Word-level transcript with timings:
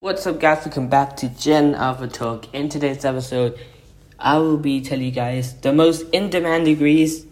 What's 0.00 0.24
up, 0.28 0.38
guys? 0.38 0.64
Welcome 0.64 0.86
back 0.86 1.16
to 1.16 1.28
Gen 1.28 1.74
Alpha 1.74 2.06
Talk. 2.06 2.54
In 2.54 2.68
today's 2.68 3.04
episode, 3.04 3.58
I 4.16 4.38
will 4.38 4.56
be 4.56 4.80
telling 4.80 5.06
you 5.06 5.10
guys 5.10 5.54
the 5.54 5.72
most 5.72 6.02
in 6.12 6.30
demand 6.30 6.66
degrees 6.66 7.26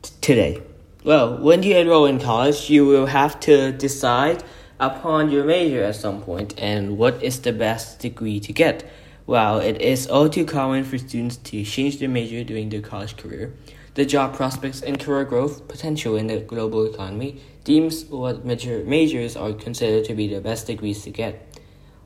t- 0.00 0.12
today. 0.20 0.62
Well, 1.02 1.38
when 1.38 1.64
you 1.64 1.76
enroll 1.76 2.06
in 2.06 2.20
college, 2.20 2.70
you 2.70 2.86
will 2.86 3.06
have 3.06 3.40
to 3.40 3.72
decide 3.72 4.44
upon 4.78 5.32
your 5.32 5.42
major 5.42 5.82
at 5.82 5.96
some 5.96 6.22
point 6.22 6.54
and 6.56 6.96
what 6.96 7.20
is 7.20 7.40
the 7.40 7.52
best 7.52 7.98
degree 7.98 8.38
to 8.38 8.52
get. 8.52 8.88
Well, 9.26 9.58
it 9.58 9.80
is 9.80 10.06
all 10.06 10.28
too 10.28 10.44
common 10.44 10.84
for 10.84 10.98
students 10.98 11.36
to 11.36 11.64
change 11.64 11.98
their 11.98 12.08
major 12.08 12.44
during 12.44 12.68
their 12.68 12.80
college 12.80 13.16
career. 13.16 13.52
The 13.94 14.04
job 14.04 14.34
prospects 14.34 14.82
and 14.82 15.00
career 15.00 15.24
growth 15.24 15.66
potential 15.66 16.14
in 16.14 16.28
the 16.28 16.38
global 16.38 16.86
economy 16.86 17.40
deems 17.64 18.04
what 18.06 18.44
major 18.44 18.84
majors 18.84 19.36
are 19.36 19.52
considered 19.52 20.04
to 20.06 20.14
be 20.14 20.28
the 20.28 20.40
best 20.40 20.66
degrees 20.66 21.02
to 21.04 21.10
get. 21.10 21.46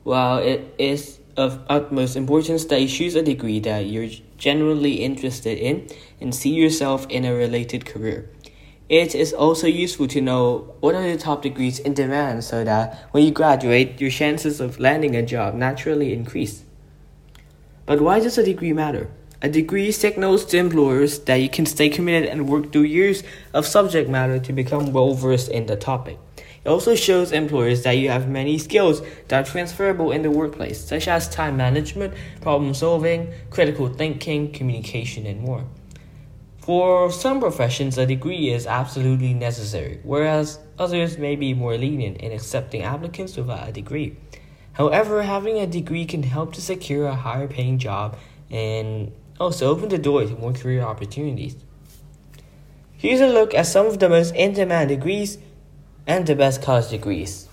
While 0.03 0.39
it 0.39 0.75
is 0.77 1.19
of 1.37 1.59
utmost 1.67 2.15
importance 2.15 2.65
that 2.65 2.81
you 2.81 2.87
choose 2.87 3.15
a 3.15 3.21
degree 3.21 3.59
that 3.59 3.85
you're 3.85 4.09
genuinely 4.37 5.03
interested 5.03 5.57
in 5.57 5.87
and 6.21 6.33
see 6.33 6.51
yourself 6.51 7.05
in 7.09 7.25
a 7.25 7.33
related 7.33 7.85
career. 7.85 8.29
It 8.87 9.15
is 9.15 9.33
also 9.33 9.67
useful 9.67 10.07
to 10.09 10.21
know 10.21 10.75
what 10.79 10.95
are 10.95 11.01
the 11.01 11.17
top 11.17 11.41
degrees 11.41 11.79
in 11.79 11.93
demand 11.93 12.43
so 12.43 12.63
that 12.63 13.09
when 13.11 13.23
you 13.23 13.31
graduate, 13.31 13.99
your 13.99 14.11
chances 14.11 14.61
of 14.61 14.79
landing 14.79 15.15
a 15.15 15.23
job 15.23 15.55
naturally 15.55 16.13
increase. 16.13 16.63
But 17.85 17.99
why 17.99 18.19
does 18.19 18.37
a 18.37 18.45
degree 18.45 18.73
matter? 18.73 19.09
A 19.45 19.47
degree 19.47 19.91
signals 19.91 20.43
to 20.45 20.57
employers 20.57 21.19
that 21.25 21.35
you 21.35 21.49
can 21.49 21.67
stay 21.67 21.87
committed 21.87 22.27
and 22.27 22.49
work 22.49 22.71
through 22.71 22.89
years 22.89 23.21
of 23.53 23.67
subject 23.67 24.09
matter 24.09 24.39
to 24.39 24.51
become 24.51 24.91
well 24.91 25.13
versed 25.13 25.49
in 25.49 25.67
the 25.67 25.75
topic. 25.75 26.17
It 26.63 26.67
also 26.67 26.95
shows 26.95 27.31
employers 27.31 27.83
that 27.83 27.91
you 27.91 28.09
have 28.09 28.27
many 28.27 28.57
skills 28.57 29.03
that 29.27 29.45
are 29.45 29.51
transferable 29.51 30.11
in 30.11 30.23
the 30.23 30.31
workplace, 30.31 30.83
such 30.83 31.07
as 31.07 31.29
time 31.29 31.57
management, 31.57 32.15
problem 32.41 32.73
solving, 32.73 33.31
critical 33.51 33.87
thinking, 33.87 34.51
communication, 34.51 35.27
and 35.27 35.41
more. 35.41 35.63
For 36.57 37.11
some 37.11 37.39
professions, 37.39 37.99
a 37.99 38.07
degree 38.07 38.49
is 38.49 38.65
absolutely 38.65 39.35
necessary, 39.35 39.99
whereas 40.01 40.57
others 40.79 41.19
may 41.19 41.35
be 41.35 41.53
more 41.53 41.77
lenient 41.77 42.17
in 42.17 42.31
accepting 42.31 42.81
applicants 42.81 43.37
without 43.37 43.69
a 43.69 43.71
degree. 43.71 44.17
However, 44.73 45.21
having 45.21 45.59
a 45.59 45.67
degree 45.67 46.05
can 46.05 46.23
help 46.23 46.53
to 46.53 46.61
secure 46.61 47.05
a 47.05 47.13
higher 47.13 47.47
paying 47.47 47.77
job 47.77 48.17
and 48.49 49.11
Oh, 49.37 49.47
also 49.47 49.69
open 49.69 49.89
the 49.89 49.97
door 49.97 50.23
to 50.23 50.33
more 50.35 50.53
career 50.53 50.81
opportunities. 50.81 51.57
Here's 52.95 53.19
a 53.19 53.27
look 53.27 53.53
at 53.53 53.67
some 53.67 53.85
of 53.85 53.99
the 53.99 54.07
most 54.07 54.33
in 54.33 54.53
demand 54.53 54.87
degrees 54.87 55.37
and 56.07 56.25
the 56.25 56.35
best 56.35 56.61
college 56.61 56.89
degrees. 56.89 57.49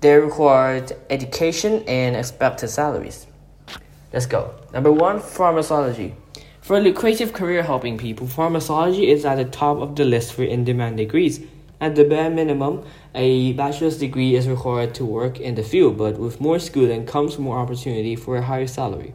They 0.00 0.16
required 0.16 0.92
education 1.08 1.84
and 1.86 2.16
expected 2.16 2.70
salaries. 2.70 3.28
Let's 4.12 4.26
go. 4.26 4.52
Number 4.72 4.90
one, 4.90 5.20
pharmacology. 5.20 6.16
For 6.60 6.78
a 6.78 6.80
lucrative 6.80 7.32
career 7.32 7.62
helping 7.62 7.96
people, 7.96 8.26
pharmacology 8.26 9.10
is 9.10 9.24
at 9.24 9.36
the 9.36 9.44
top 9.44 9.76
of 9.78 9.94
the 9.94 10.04
list 10.04 10.32
for 10.32 10.42
in 10.42 10.64
demand 10.64 10.96
degrees. 10.96 11.40
At 11.80 11.94
the 11.94 12.04
bare 12.04 12.30
minimum, 12.30 12.84
a 13.14 13.52
bachelor's 13.52 13.98
degree 13.98 14.34
is 14.34 14.48
required 14.48 14.94
to 14.96 15.04
work 15.04 15.38
in 15.38 15.54
the 15.54 15.62
field, 15.62 15.98
but 15.98 16.18
with 16.18 16.40
more 16.40 16.58
schooling 16.58 17.06
comes 17.06 17.38
more 17.38 17.58
opportunity 17.58 18.16
for 18.16 18.36
a 18.36 18.42
higher 18.42 18.66
salary. 18.66 19.14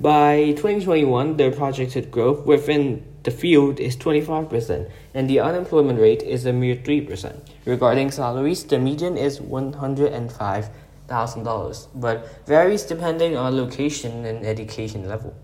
By 0.00 0.52
2021, 0.52 1.38
the 1.38 1.50
projected 1.50 2.12
growth 2.12 2.46
within 2.46 3.04
the 3.24 3.32
field 3.32 3.80
is 3.80 3.96
25%, 3.96 4.88
and 5.12 5.28
the 5.28 5.40
unemployment 5.40 5.98
rate 5.98 6.22
is 6.22 6.46
a 6.46 6.52
mere 6.52 6.76
3%. 6.76 7.34
Regarding 7.64 8.12
salaries, 8.12 8.62
the 8.62 8.78
median 8.78 9.16
is 9.16 9.40
$105,000, 9.40 11.88
but 11.96 12.46
varies 12.46 12.84
depending 12.84 13.36
on 13.36 13.56
location 13.56 14.24
and 14.24 14.46
education 14.46 15.08
level. 15.08 15.34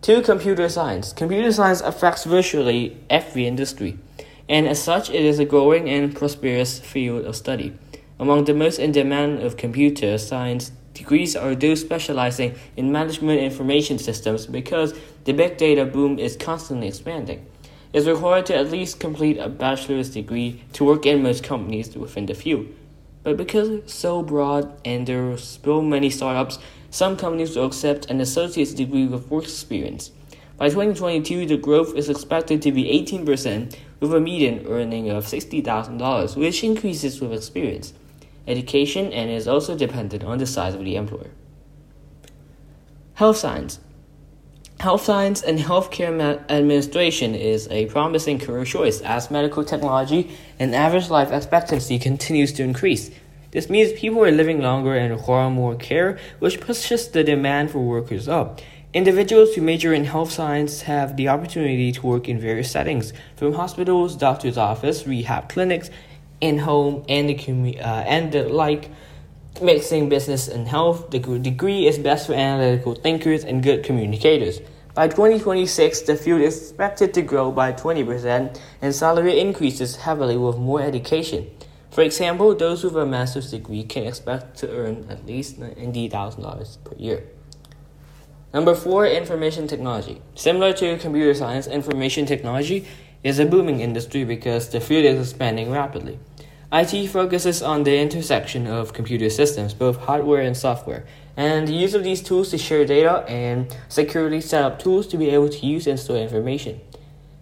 2. 0.00 0.22
Computer 0.22 0.70
science. 0.70 1.12
Computer 1.12 1.52
science 1.52 1.82
affects 1.82 2.24
virtually 2.24 2.96
every 3.10 3.46
industry, 3.46 3.98
and 4.48 4.66
as 4.66 4.82
such, 4.82 5.10
it 5.10 5.26
is 5.26 5.38
a 5.38 5.44
growing 5.44 5.90
and 5.90 6.16
prosperous 6.16 6.78
field 6.78 7.26
of 7.26 7.36
study. 7.36 7.76
Among 8.18 8.46
the 8.46 8.54
most 8.54 8.78
in 8.78 8.92
demand 8.92 9.40
of 9.40 9.58
computer 9.58 10.16
science 10.16 10.72
degrees 10.94 11.36
are 11.36 11.54
those 11.54 11.80
specializing 11.80 12.54
in 12.76 12.90
management 12.90 13.40
information 13.40 13.98
systems 13.98 14.46
because 14.46 14.94
the 15.24 15.32
big 15.32 15.56
data 15.56 15.84
boom 15.84 16.18
is 16.18 16.36
constantly 16.36 16.88
expanding. 16.88 17.44
It's 17.92 18.06
required 18.06 18.46
to 18.46 18.56
at 18.56 18.70
least 18.70 18.98
complete 18.98 19.38
a 19.38 19.48
bachelor's 19.48 20.10
degree 20.10 20.62
to 20.72 20.84
work 20.84 21.06
in 21.06 21.22
most 21.22 21.44
companies 21.44 21.94
within 21.96 22.26
the 22.26 22.34
field. 22.34 22.66
But 23.22 23.36
because 23.36 23.68
it's 23.68 23.94
so 23.94 24.22
broad 24.22 24.80
and 24.84 25.06
there 25.06 25.30
are 25.30 25.38
so 25.38 25.80
many 25.80 26.10
startups, 26.10 26.58
some 26.90 27.16
companies 27.16 27.56
will 27.56 27.66
accept 27.66 28.10
an 28.10 28.20
associate's 28.20 28.72
degree 28.72 29.06
with 29.06 29.30
work 29.30 29.44
experience. 29.44 30.10
By 30.56 30.68
2022, 30.68 31.46
the 31.46 31.56
growth 31.56 31.94
is 31.96 32.08
expected 32.08 32.62
to 32.62 32.72
be 32.72 32.84
18%, 32.84 33.76
with 34.00 34.14
a 34.14 34.20
median 34.20 34.66
earning 34.68 35.08
of 35.10 35.24
$60,000, 35.24 36.36
which 36.36 36.62
increases 36.62 37.20
with 37.20 37.32
experience 37.32 37.94
education, 38.46 39.12
and 39.12 39.30
is 39.30 39.48
also 39.48 39.76
dependent 39.76 40.24
on 40.24 40.38
the 40.38 40.46
size 40.46 40.74
of 40.74 40.84
the 40.84 40.96
employer. 40.96 41.30
Health 43.14 43.36
science. 43.36 43.80
Health 44.80 45.04
science 45.04 45.40
and 45.40 45.58
healthcare 45.58 46.44
administration 46.50 47.34
is 47.34 47.68
a 47.70 47.86
promising 47.86 48.38
career 48.38 48.64
choice 48.64 49.00
as 49.00 49.30
medical 49.30 49.64
technology 49.64 50.36
and 50.58 50.74
average 50.74 51.08
life 51.08 51.30
expectancy 51.30 51.98
continues 51.98 52.52
to 52.52 52.64
increase. 52.64 53.10
This 53.52 53.70
means 53.70 53.98
people 53.98 54.24
are 54.24 54.32
living 54.32 54.60
longer 54.60 54.94
and 54.96 55.14
require 55.14 55.48
more 55.48 55.76
care, 55.76 56.18
which 56.40 56.60
pushes 56.60 57.08
the 57.08 57.22
demand 57.22 57.70
for 57.70 57.78
workers 57.78 58.28
up. 58.28 58.60
Individuals 58.92 59.54
who 59.54 59.62
major 59.62 59.94
in 59.94 60.04
health 60.04 60.32
science 60.32 60.82
have 60.82 61.16
the 61.16 61.28
opportunity 61.28 61.92
to 61.92 62.06
work 62.06 62.28
in 62.28 62.38
various 62.38 62.70
settings, 62.70 63.12
from 63.36 63.52
hospitals, 63.54 64.16
doctor's 64.16 64.58
office, 64.58 65.06
rehab 65.06 65.48
clinics, 65.48 65.88
in 66.44 66.58
home 66.58 67.04
and 67.08 67.28
the 67.28 67.80
uh, 67.80 68.02
and 68.02 68.30
the 68.30 68.48
like 68.48 68.90
mixing 69.62 70.08
business 70.08 70.48
and 70.48 70.68
health. 70.68 71.10
The 71.10 71.18
degree 71.18 71.86
is 71.86 71.98
best 71.98 72.26
for 72.26 72.34
analytical 72.34 72.94
thinkers 72.94 73.44
and 73.44 73.62
good 73.62 73.82
communicators. 73.82 74.60
By 74.94 75.08
2026, 75.08 76.02
the 76.02 76.16
field 76.16 76.40
is 76.40 76.56
expected 76.56 77.14
to 77.14 77.22
grow 77.22 77.50
by 77.50 77.72
20% 77.72 78.60
and 78.80 78.94
salary 78.94 79.40
increases 79.40 79.96
heavily 79.96 80.36
with 80.36 80.56
more 80.56 80.82
education. 80.82 81.50
For 81.90 82.02
example, 82.02 82.54
those 82.54 82.84
with 82.84 82.96
a 82.96 83.06
master's 83.06 83.50
degree 83.50 83.82
can 83.82 84.04
expect 84.04 84.56
to 84.58 84.70
earn 84.70 85.06
at 85.08 85.26
least 85.26 85.58
$90,000 85.58 86.84
per 86.84 86.96
year. 86.96 87.24
Number 88.52 88.74
four, 88.76 89.06
information 89.06 89.66
technology. 89.66 90.20
Similar 90.36 90.72
to 90.74 90.98
computer 90.98 91.34
science, 91.34 91.66
information 91.66 92.24
technology 92.26 92.86
is 93.24 93.40
a 93.40 93.46
booming 93.46 93.80
industry 93.80 94.22
because 94.22 94.68
the 94.68 94.80
field 94.80 95.06
is 95.06 95.18
expanding 95.18 95.72
rapidly. 95.72 96.18
IT 96.76 97.06
focuses 97.06 97.62
on 97.62 97.84
the 97.84 97.96
intersection 97.96 98.66
of 98.66 98.92
computer 98.92 99.30
systems, 99.30 99.72
both 99.72 99.96
hardware 99.96 100.40
and 100.40 100.56
software, 100.56 101.06
and 101.36 101.68
the 101.68 101.72
use 101.72 101.94
of 101.94 102.02
these 102.02 102.20
tools 102.20 102.50
to 102.50 102.58
share 102.58 102.84
data 102.84 103.24
and 103.28 103.72
securely 103.88 104.40
set 104.40 104.64
up 104.64 104.80
tools 104.82 105.06
to 105.06 105.16
be 105.16 105.30
able 105.30 105.48
to 105.48 105.64
use 105.64 105.86
and 105.86 106.00
store 106.00 106.16
information. 106.16 106.80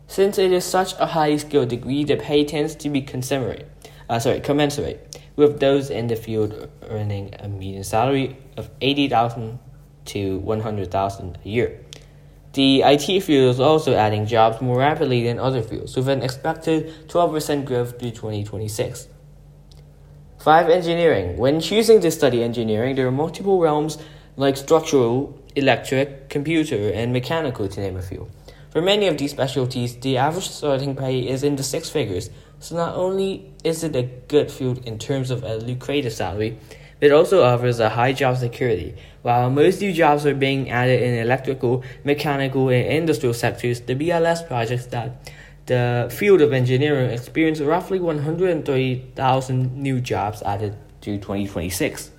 Since 0.07 0.37
it 0.37 0.53
is 0.53 0.67
such 0.67 0.93
a 0.99 1.07
highly 1.07 1.39
skilled 1.39 1.71
degree, 1.71 2.05
the 2.05 2.17
pay 2.17 2.45
tends 2.45 2.75
to 2.75 2.91
be 2.91 3.01
commensurate, 3.01 3.67
uh, 4.11 4.19
sorry, 4.19 4.41
commensurate 4.41 5.19
with 5.35 5.61
those 5.61 5.89
in 5.89 6.09
the 6.09 6.17
field 6.17 6.69
earning 6.91 7.35
a 7.39 7.49
median 7.49 7.85
salary 7.85 8.37
of 8.59 8.69
80,000 8.83 9.59
to 10.05 10.41
100,000 10.41 11.39
a 11.43 11.49
year. 11.49 11.81
The 12.53 12.83
IT 12.83 13.23
field 13.23 13.55
is 13.55 13.61
also 13.61 13.95
adding 13.95 14.27
jobs 14.27 14.61
more 14.61 14.81
rapidly 14.81 15.25
than 15.25 15.39
other 15.39 15.63
fields, 15.63 15.97
with 15.97 16.11
an 16.11 16.21
expected 16.21 17.09
12% 17.09 17.65
growth 17.65 17.99
through 17.99 18.11
2026. 18.11 19.09
5. 20.43 20.71
Engineering. 20.71 21.37
When 21.37 21.61
choosing 21.61 22.01
to 22.01 22.11
study 22.11 22.43
engineering, 22.43 22.97
there 22.97 23.07
are 23.07 23.13
multiple 23.13 23.61
realms 23.61 23.97
like 24.35 24.57
structural, 24.57 25.39
electric, 25.55 26.31
computer, 26.31 26.91
and 26.91 27.13
mechanical, 27.13 27.69
to 27.69 27.81
name 27.81 27.97
a 27.97 28.03
few. 28.03 28.29
For 28.71 28.83
many 28.83 29.07
of 29.07 29.19
these 29.19 29.31
specialties, 29.31 29.95
the 29.95 30.17
average 30.17 30.49
starting 30.49 30.97
pay 30.97 31.29
is 31.29 31.45
in 31.45 31.55
the 31.55 31.63
six 31.63 31.91
figures, 31.91 32.29
so 32.59 32.75
not 32.75 32.97
only 32.97 33.53
is 33.63 33.85
it 33.85 33.95
a 33.95 34.03
good 34.03 34.51
field 34.51 34.85
in 34.85 34.99
terms 34.99 35.31
of 35.31 35.45
a 35.45 35.59
lucrative 35.59 36.13
salary, 36.13 36.59
it 37.01 37.13
also 37.13 37.45
offers 37.45 37.79
a 37.79 37.91
high 37.91 38.13
job 38.13 38.37
security. 38.37 38.97
While 39.23 39.49
most 39.49 39.81
new 39.81 39.93
jobs 39.93 40.27
are 40.27 40.35
being 40.35 40.71
added 40.71 41.03
in 41.03 41.21
electrical, 41.21 41.85
mechanical, 42.03 42.69
and 42.69 42.85
industrial 42.85 43.35
sectors, 43.35 43.83
the 43.83 43.95
BLS 43.95 44.45
projects 44.49 44.87
that 44.87 45.33
the 45.67 46.09
field 46.11 46.41
of 46.41 46.53
engineering 46.53 47.11
experienced 47.11 47.63
roughly 47.63 48.01
130,000 48.01 49.77
new 49.77 50.01
jobs 50.01 50.43
added 50.43 50.77
to 51.03 51.19
2026. 51.19 52.11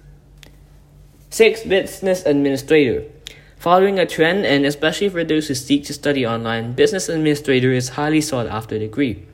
6. 1.29 1.63
Business 1.63 2.25
Administrator. 2.25 3.03
Following 3.57 3.97
a 3.97 4.05
trend, 4.05 4.45
and 4.45 4.65
especially 4.65 5.09
for 5.09 5.23
those 5.23 5.47
who 5.47 5.55
seek 5.55 5.85
to 5.85 5.93
study 5.93 6.27
online, 6.27 6.73
business 6.73 7.07
administrator 7.09 7.71
is 7.71 7.89
highly 7.89 8.21
sought 8.21 8.47
after 8.47 8.77
degree. 8.77 9.25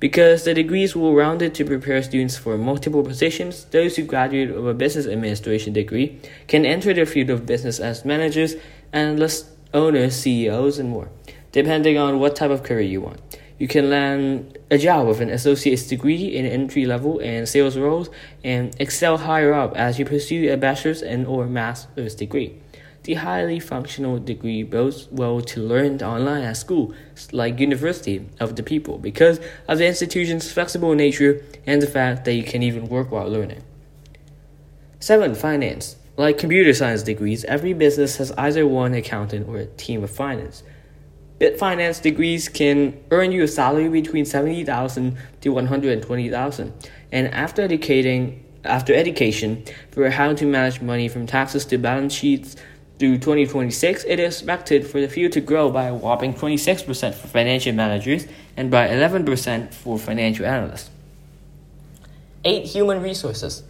Because 0.00 0.44
the 0.44 0.54
degrees 0.54 0.96
will 0.96 1.14
rounded 1.14 1.54
to 1.54 1.64
prepare 1.64 2.02
students 2.02 2.36
for 2.36 2.58
multiple 2.58 3.02
positions, 3.02 3.66
those 3.66 3.96
who 3.96 4.02
graduate 4.02 4.54
with 4.54 4.68
a 4.68 4.74
business 4.74 5.06
administration 5.06 5.72
degree 5.72 6.18
can 6.48 6.66
enter 6.66 6.92
the 6.92 7.06
field 7.06 7.30
of 7.30 7.46
business 7.46 7.78
as 7.78 8.04
managers, 8.04 8.54
analysts, 8.92 9.50
owners, 9.72 10.16
CEOs, 10.16 10.78
and 10.78 10.90
more, 10.90 11.10
depending 11.52 11.98
on 11.98 12.18
what 12.18 12.36
type 12.36 12.50
of 12.50 12.62
career 12.62 12.80
you 12.80 13.00
want. 13.00 13.20
You 13.58 13.68
can 13.68 13.88
land 13.88 14.58
a 14.70 14.78
job 14.78 15.06
with 15.06 15.20
an 15.20 15.30
associate's 15.30 15.86
degree 15.86 16.34
in 16.34 16.44
entry 16.44 16.86
level 16.86 17.20
and 17.20 17.48
sales 17.48 17.78
roles 17.78 18.10
and 18.42 18.74
excel 18.80 19.18
higher 19.18 19.54
up 19.54 19.76
as 19.76 19.98
you 19.98 20.04
pursue 20.04 20.52
a 20.52 20.56
bachelor's 20.56 21.02
and 21.02 21.26
or 21.26 21.46
master's 21.46 22.16
degree. 22.16 22.58
The 23.04 23.14
highly 23.14 23.60
functional 23.60 24.18
degree 24.18 24.62
bodes 24.62 25.08
well 25.10 25.42
to 25.42 25.60
learn 25.60 26.02
online 26.02 26.42
at 26.42 26.56
school, 26.56 26.94
like 27.32 27.60
University 27.60 28.26
of 28.40 28.56
the 28.56 28.62
People, 28.62 28.98
because 28.98 29.40
of 29.68 29.78
the 29.78 29.86
institution's 29.86 30.50
flexible 30.50 30.94
nature 30.94 31.44
and 31.66 31.82
the 31.82 31.86
fact 31.86 32.24
that 32.24 32.32
you 32.32 32.42
can 32.42 32.62
even 32.62 32.88
work 32.88 33.12
while 33.12 33.28
learning. 33.28 33.62
7. 35.00 35.34
Finance. 35.34 35.96
Like 36.16 36.38
computer 36.38 36.72
science 36.72 37.02
degrees, 37.02 37.44
every 37.44 37.74
business 37.74 38.16
has 38.16 38.32
either 38.32 38.66
one 38.66 38.94
accountant 38.94 39.48
or 39.48 39.58
a 39.58 39.66
team 39.66 40.02
of 40.02 40.10
finance. 40.10 40.62
Bit 41.38 41.58
finance 41.58 41.98
degrees 41.98 42.48
can 42.48 42.98
earn 43.10 43.32
you 43.32 43.42
a 43.42 43.48
salary 43.48 43.88
between 43.88 44.24
70,000 44.24 45.16
to 45.40 45.48
120,000 45.50 46.72
and 47.12 47.34
after 47.34 47.62
educating 47.62 48.44
after 48.64 48.94
education 48.94 49.64
for 49.90 50.08
how 50.10 50.32
to 50.32 50.46
manage 50.46 50.80
money 50.80 51.08
from 51.08 51.26
taxes 51.26 51.64
to 51.66 51.78
balance 51.78 52.14
sheets 52.14 52.56
through 52.98 53.18
2026, 53.18 54.04
it 54.04 54.20
is 54.20 54.36
expected 54.36 54.86
for 54.86 55.00
the 55.00 55.08
field 55.08 55.32
to 55.32 55.40
grow 55.40 55.70
by 55.70 55.84
a 55.84 55.94
whopping 55.94 56.32
26% 56.32 57.14
for 57.14 57.26
financial 57.26 57.72
managers 57.72 58.26
and 58.56 58.70
by 58.70 58.88
11% 58.88 59.74
for 59.74 59.98
financial 59.98 60.46
analysts. 60.46 60.90
8. 62.44 62.64
Human 62.66 63.02
resources. 63.02 63.64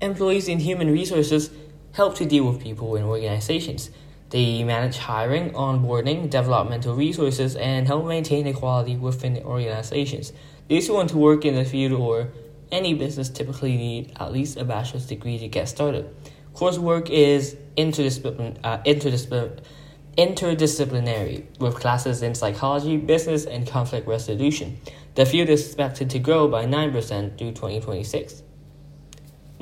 Employees 0.00 0.48
in 0.48 0.58
human 0.60 0.92
resources 0.92 1.50
help 1.92 2.14
to 2.16 2.26
deal 2.26 2.44
with 2.44 2.60
people 2.60 2.94
in 2.96 3.04
organizations. 3.04 3.90
They 4.32 4.64
manage 4.64 4.96
hiring, 4.96 5.50
onboarding, 5.50 6.30
developmental 6.30 6.96
resources, 6.96 7.54
and 7.54 7.86
help 7.86 8.06
maintain 8.06 8.46
equality 8.46 8.96
within 8.96 9.34
the 9.34 9.44
organizations. 9.44 10.32
Those 10.70 10.86
who 10.86 10.94
want 10.94 11.10
to 11.10 11.18
work 11.18 11.44
in 11.44 11.54
the 11.54 11.66
field 11.66 11.92
or 11.92 12.28
any 12.70 12.94
business 12.94 13.28
typically 13.28 13.76
need 13.76 14.12
at 14.18 14.32
least 14.32 14.56
a 14.56 14.64
bachelor's 14.64 15.04
degree 15.04 15.38
to 15.38 15.48
get 15.48 15.68
started. 15.68 16.08
Coursework 16.54 17.10
is 17.10 17.56
interdisciplinary, 17.76 18.58
uh, 18.64 18.78
interdisciplinary, 18.84 19.60
interdisciplinary, 20.16 21.58
with 21.58 21.74
classes 21.74 22.22
in 22.22 22.34
psychology, 22.34 22.96
business, 22.96 23.44
and 23.44 23.66
conflict 23.66 24.08
resolution. 24.08 24.78
The 25.14 25.26
field 25.26 25.50
is 25.50 25.66
expected 25.66 26.08
to 26.08 26.18
grow 26.18 26.48
by 26.48 26.64
9% 26.64 27.36
through 27.36 27.52
2026. 27.52 28.42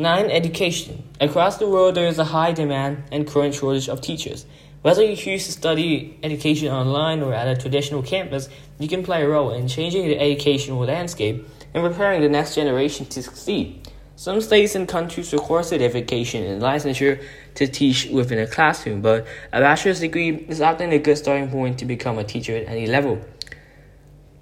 9. 0.00 0.30
Education. 0.30 1.04
Across 1.20 1.58
the 1.58 1.68
world, 1.68 1.94
there 1.94 2.06
is 2.06 2.18
a 2.18 2.24
high 2.24 2.52
demand 2.52 3.02
and 3.12 3.26
current 3.26 3.54
shortage 3.54 3.86
of 3.86 4.00
teachers. 4.00 4.46
Whether 4.80 5.04
you 5.04 5.14
choose 5.14 5.44
to 5.44 5.52
study 5.52 6.18
education 6.22 6.68
online 6.68 7.20
or 7.20 7.34
at 7.34 7.46
a 7.46 7.60
traditional 7.60 8.02
campus, 8.02 8.48
you 8.78 8.88
can 8.88 9.02
play 9.02 9.22
a 9.22 9.28
role 9.28 9.52
in 9.52 9.68
changing 9.68 10.08
the 10.08 10.18
educational 10.18 10.78
landscape 10.78 11.46
and 11.74 11.84
preparing 11.84 12.22
the 12.22 12.30
next 12.30 12.54
generation 12.54 13.04
to 13.06 13.22
succeed. 13.22 13.90
Some 14.16 14.40
states 14.40 14.74
and 14.74 14.88
countries 14.88 15.34
require 15.34 15.62
certification 15.62 16.44
and 16.44 16.62
licensure 16.62 17.22
to 17.56 17.66
teach 17.66 18.06
within 18.06 18.38
a 18.38 18.46
classroom, 18.46 19.02
but 19.02 19.26
a 19.52 19.60
bachelor's 19.60 20.00
degree 20.00 20.30
is 20.48 20.62
often 20.62 20.92
a 20.92 20.98
good 20.98 21.18
starting 21.18 21.50
point 21.50 21.78
to 21.78 21.84
become 21.84 22.16
a 22.16 22.24
teacher 22.24 22.56
at 22.56 22.68
any 22.68 22.86
level. 22.86 23.20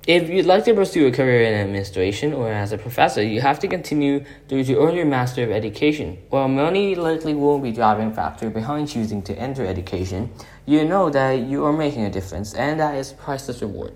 If 0.09 0.31
you'd 0.31 0.47
like 0.47 0.65
to 0.65 0.73
pursue 0.73 1.07
a 1.07 1.13
career 1.13 1.43
in 1.43 1.53
administration 1.53 2.33
or 2.33 2.51
as 2.51 2.73
a 2.73 2.79
professor, 2.79 3.23
you 3.23 3.43
have 3.43 3.59
to 3.59 3.69
continue 3.69 4.25
through 4.49 4.65
to 4.65 4.81
earn 4.81 4.95
your 4.95 5.05
Master 5.05 5.45
of 5.45 5.51
Education. 5.51 6.17
While 6.31 6.49
money 6.49 6.95
likely 6.95 7.35
won't 7.35 7.63
be 7.63 7.73
driving 7.73 8.15
factor 8.15 8.49
behind 8.49 8.89
choosing 8.89 9.21
to 9.25 9.39
enter 9.39 9.67
education, 9.67 10.31
you 10.65 10.87
know 10.87 11.11
that 11.11 11.41
you 11.41 11.63
are 11.67 11.75
making 11.75 12.07
a 12.07 12.11
difference 12.11 12.55
and 12.55 12.81
that 12.81 12.95
is 12.95 13.13
priceless 13.13 13.61
reward. 13.61 13.93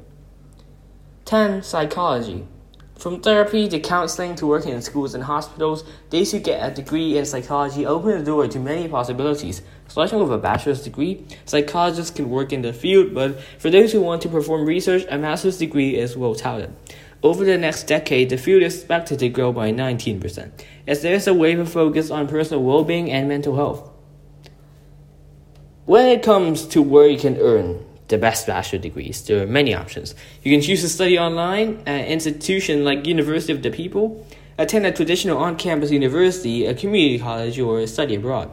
10. 1.24 1.62
Psychology. 1.62 2.46
From 3.02 3.20
therapy 3.20 3.68
to 3.68 3.80
counseling 3.80 4.36
to 4.36 4.46
working 4.46 4.70
in 4.70 4.80
schools 4.80 5.16
and 5.16 5.24
hospitals, 5.24 5.82
those 6.10 6.30
who 6.30 6.38
get 6.38 6.62
a 6.62 6.72
degree 6.72 7.18
in 7.18 7.24
psychology 7.24 7.84
open 7.84 8.16
the 8.16 8.24
door 8.24 8.46
to 8.46 8.60
many 8.60 8.86
possibilities. 8.86 9.60
Starting 9.88 10.20
with 10.20 10.32
a 10.32 10.38
bachelor's 10.38 10.84
degree, 10.84 11.26
psychologists 11.44 12.14
can 12.14 12.30
work 12.30 12.52
in 12.52 12.62
the 12.62 12.72
field, 12.72 13.12
but 13.12 13.40
for 13.58 13.70
those 13.70 13.90
who 13.90 14.00
want 14.00 14.22
to 14.22 14.28
perform 14.28 14.64
research, 14.64 15.04
a 15.10 15.18
master's 15.18 15.58
degree 15.58 15.96
is 15.96 16.16
well 16.16 16.36
touted. 16.36 16.72
Over 17.24 17.44
the 17.44 17.58
next 17.58 17.88
decade, 17.88 18.30
the 18.30 18.36
field 18.36 18.62
is 18.62 18.76
expected 18.76 19.18
to 19.18 19.28
grow 19.28 19.52
by 19.52 19.72
19%, 19.72 20.52
as 20.86 21.02
there 21.02 21.14
is 21.16 21.26
a 21.26 21.34
wave 21.34 21.58
of 21.58 21.72
focus 21.72 22.08
on 22.08 22.28
personal 22.28 22.62
well 22.62 22.84
being 22.84 23.10
and 23.10 23.26
mental 23.26 23.56
health. 23.56 23.90
When 25.86 26.06
it 26.06 26.22
comes 26.22 26.66
to 26.66 26.80
where 26.80 27.08
you 27.08 27.18
can 27.18 27.36
earn, 27.38 27.84
the 28.12 28.18
best 28.18 28.46
bachelor 28.46 28.78
degrees. 28.78 29.22
There 29.26 29.42
are 29.42 29.46
many 29.46 29.74
options. 29.74 30.14
You 30.42 30.52
can 30.52 30.60
choose 30.60 30.82
to 30.82 30.88
study 30.88 31.18
online 31.18 31.82
at 31.86 32.02
an 32.02 32.06
institution 32.06 32.84
like 32.84 33.06
University 33.06 33.52
of 33.52 33.62
the 33.62 33.70
People, 33.70 34.24
attend 34.58 34.86
a 34.86 34.92
traditional 34.92 35.38
on-campus 35.38 35.90
university, 35.90 36.66
a 36.66 36.74
community 36.74 37.18
college, 37.18 37.58
or 37.58 37.84
study 37.86 38.14
abroad. 38.16 38.52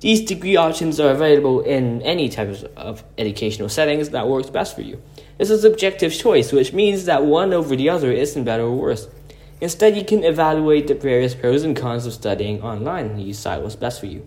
These 0.00 0.22
degree 0.22 0.56
options 0.56 0.98
are 0.98 1.10
available 1.10 1.60
in 1.60 2.00
any 2.02 2.28
type 2.28 2.48
of 2.76 3.04
educational 3.18 3.68
settings 3.68 4.10
that 4.10 4.28
works 4.28 4.50
best 4.50 4.74
for 4.74 4.82
you. 4.82 5.02
It's 5.38 5.50
a 5.50 5.58
subjective 5.58 6.12
choice, 6.14 6.52
which 6.52 6.72
means 6.72 7.04
that 7.04 7.24
one 7.24 7.52
over 7.52 7.76
the 7.76 7.88
other 7.88 8.10
isn't 8.12 8.44
better 8.44 8.62
or 8.62 8.76
worse. 8.76 9.08
Instead, 9.60 9.96
you 9.96 10.04
can 10.04 10.24
evaluate 10.24 10.86
the 10.88 10.94
various 10.94 11.34
pros 11.34 11.62
and 11.62 11.76
cons 11.76 12.06
of 12.06 12.12
studying 12.12 12.62
online 12.62 13.06
and 13.06 13.24
decide 13.24 13.62
what's 13.62 13.76
best 13.76 14.00
for 14.00 14.06
you. 14.06 14.26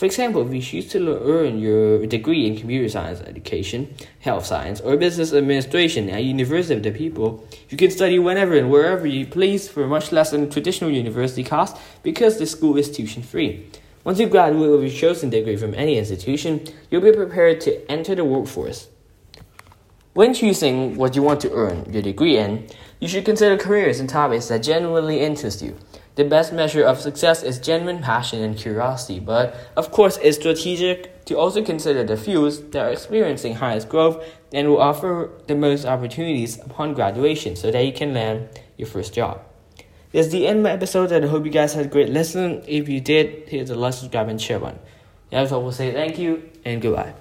For 0.00 0.06
example, 0.06 0.46
if 0.46 0.54
you 0.54 0.62
choose 0.62 0.88
to 0.92 1.20
earn 1.24 1.58
your 1.58 2.06
degree 2.06 2.46
in 2.46 2.56
computer 2.56 2.88
science 2.88 3.20
education, 3.20 3.94
health 4.20 4.46
science, 4.46 4.80
or 4.80 4.96
business 4.96 5.34
administration 5.34 6.08
at 6.08 6.24
University 6.24 6.74
of 6.74 6.82
the 6.82 6.90
People, 6.90 7.46
you 7.68 7.76
can 7.76 7.90
study 7.90 8.18
whenever 8.18 8.54
and 8.54 8.70
wherever 8.70 9.06
you 9.06 9.26
please 9.26 9.68
for 9.68 9.86
much 9.86 10.10
less 10.10 10.30
than 10.30 10.48
traditional 10.48 10.90
university 10.90 11.44
costs 11.44 11.78
because 12.02 12.38
the 12.38 12.46
school 12.46 12.78
is 12.78 12.90
tuition 12.90 13.22
free. 13.22 13.66
Once 14.02 14.18
you 14.18 14.26
graduate 14.26 14.70
with 14.70 14.80
your 14.80 14.90
chosen 14.90 15.28
degree 15.28 15.58
from 15.58 15.74
any 15.74 15.98
institution, 15.98 16.64
you'll 16.90 17.02
be 17.02 17.12
prepared 17.12 17.60
to 17.60 17.92
enter 17.92 18.14
the 18.14 18.24
workforce. 18.24 18.88
When 20.14 20.32
choosing 20.32 20.96
what 20.96 21.14
you 21.14 21.22
want 21.22 21.40
to 21.42 21.52
earn 21.52 21.92
your 21.92 22.00
degree 22.00 22.38
in, 22.38 22.68
you 23.00 23.08
should 23.08 23.26
consider 23.26 23.58
careers 23.58 24.00
and 24.00 24.08
topics 24.08 24.48
that 24.48 24.62
genuinely 24.62 25.20
interest 25.20 25.60
you. 25.60 25.76
The 26.20 26.28
best 26.28 26.52
measure 26.52 26.84
of 26.84 27.00
success 27.00 27.42
is 27.42 27.58
genuine 27.58 28.02
passion 28.02 28.42
and 28.42 28.54
curiosity, 28.54 29.20
but 29.20 29.56
of 29.74 29.90
course, 29.90 30.18
it's 30.18 30.36
strategic 30.36 31.24
to 31.24 31.38
also 31.38 31.64
consider 31.64 32.04
the 32.04 32.18
fields 32.18 32.60
that 32.60 32.76
are 32.76 32.90
experiencing 32.90 33.54
highest 33.54 33.88
growth 33.88 34.22
and 34.52 34.68
will 34.68 34.82
offer 34.82 35.30
the 35.46 35.54
most 35.54 35.86
opportunities 35.86 36.58
upon 36.58 36.92
graduation 36.92 37.56
so 37.56 37.70
that 37.70 37.86
you 37.86 37.92
can 37.94 38.12
land 38.12 38.50
your 38.76 38.86
first 38.86 39.14
job. 39.14 39.40
This 40.12 40.26
is 40.26 40.32
the 40.32 40.46
end 40.46 40.58
of 40.58 40.64
my 40.64 40.72
episode, 40.72 41.10
and 41.10 41.24
I 41.24 41.28
hope 41.28 41.46
you 41.46 41.50
guys 41.50 41.72
had 41.72 41.86
a 41.86 41.88
great 41.88 42.10
listen. 42.10 42.64
If 42.68 42.86
you 42.86 43.00
did, 43.00 43.48
hit 43.48 43.68
the 43.68 43.74
like, 43.74 43.94
subscribe, 43.94 44.28
and 44.28 44.38
share 44.38 44.58
button. 44.58 44.78
That's 45.30 45.52
all 45.52 45.62
we'll 45.62 45.72
say 45.72 45.90
thank 45.90 46.18
you 46.18 46.50
and 46.66 46.82
goodbye. 46.82 47.14